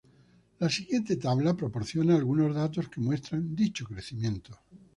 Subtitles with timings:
[0.57, 4.57] La siguiente tabla proporciona algunos datos que muestran dicho crecimiento.